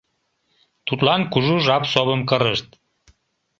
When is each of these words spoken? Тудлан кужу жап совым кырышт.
Тудлан 0.87 1.21
кужу 1.31 1.55
жап 1.65 1.83
совым 1.91 2.21
кырышт. 2.29 2.67